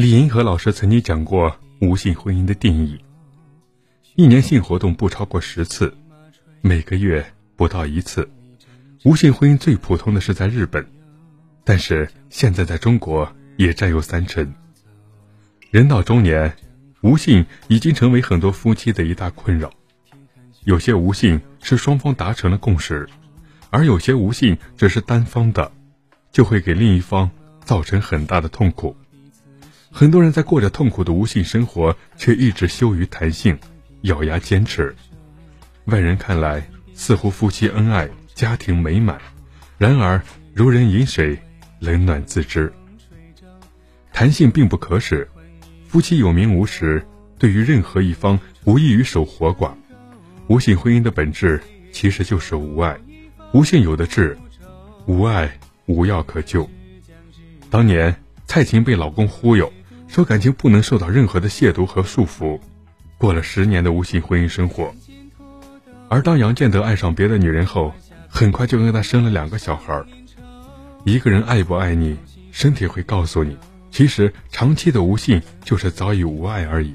[0.00, 2.98] 李银河老师曾经讲过无性婚姻的定义：
[4.14, 5.94] 一年性活动不超过十次，
[6.62, 7.22] 每个月
[7.54, 8.26] 不到一次。
[9.04, 10.86] 无性婚姻最普通的是在日本，
[11.64, 14.54] 但是现在在中国也占有三成。
[15.70, 16.56] 人到中年，
[17.02, 19.70] 无性已经成为很多夫妻的一大困扰。
[20.64, 23.06] 有些无性是双方达成了共识，
[23.68, 25.70] 而有些无性只是单方的，
[26.32, 27.30] 就会给另一方
[27.66, 28.96] 造成很大的痛苦。
[29.92, 33.58] 很多人在过着痛苦的无性生活，却一直羞于谈性，
[34.02, 34.94] 咬牙坚持。
[35.86, 39.18] 外人看来似乎夫妻恩爱，家庭美满，
[39.78, 40.22] 然而
[40.54, 41.38] 如人饮水，
[41.80, 42.72] 冷暖自知。
[44.12, 45.28] 谈性并不可耻，
[45.86, 47.04] 夫妻有名无实，
[47.38, 49.72] 对于任何一方无异于守活寡。
[50.46, 51.60] 无性婚姻的本质
[51.92, 52.98] 其实就是无爱，
[53.52, 54.38] 无性有的治，
[55.06, 56.68] 无爱无药可救。
[57.70, 58.14] 当年
[58.46, 59.72] 蔡琴被老公忽悠，
[60.10, 62.58] 说感情不能受到任何的亵渎和束缚，
[63.16, 64.92] 过了十年的无性婚姻生活。
[66.08, 67.94] 而当杨建德爱上别的女人后，
[68.28, 70.02] 很快就跟他生了两个小孩。
[71.04, 72.16] 一个人爱不爱你，
[72.50, 73.56] 身体会告诉你。
[73.92, 76.92] 其实长期的无性就是早已无爱而已。